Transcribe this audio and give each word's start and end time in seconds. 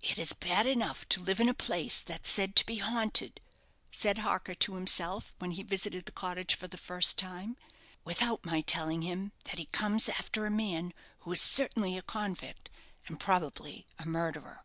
"It 0.00 0.18
is 0.18 0.32
bad 0.32 0.64
enough 0.66 1.06
to 1.10 1.20
live 1.20 1.38
in 1.38 1.46
a 1.50 1.52
place 1.52 2.00
that's 2.00 2.30
said 2.30 2.56
to 2.56 2.64
be 2.64 2.76
haunted," 2.78 3.42
said 3.92 4.16
Harker 4.20 4.54
to 4.54 4.74
himself, 4.74 5.34
when 5.38 5.50
he 5.50 5.62
visited 5.62 6.06
the 6.06 6.12
cottage 6.12 6.54
for 6.54 6.66
the 6.66 6.78
first 6.78 7.18
time; 7.18 7.58
"without 8.02 8.42
my 8.46 8.62
telling 8.62 9.02
him 9.02 9.32
that 9.44 9.58
he 9.58 9.66
comes 9.66 10.08
after 10.08 10.46
a 10.46 10.50
man 10.50 10.94
who 11.18 11.32
is 11.32 11.42
certainly 11.42 11.98
a 11.98 12.00
convict, 12.00 12.70
and 13.06 13.20
probably 13.20 13.86
a 13.98 14.06
murderer." 14.06 14.64